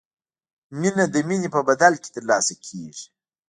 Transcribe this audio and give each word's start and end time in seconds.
مینه 0.79 1.05
د 1.13 1.15
مینې 1.27 1.49
په 1.55 1.61
بدل 1.67 1.93
کې 2.01 2.09
ترلاسه 2.15 2.53
کیږي. 2.65 3.05